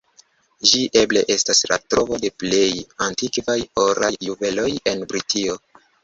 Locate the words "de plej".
2.23-2.69